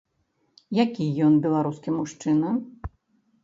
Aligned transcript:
Які 0.83 1.05
ён, 1.27 1.37
беларускі 1.45 1.89
мужчына? 2.01 2.59